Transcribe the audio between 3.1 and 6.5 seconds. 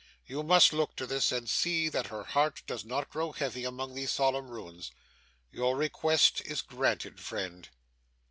grow heavy among these solemn ruins. Your request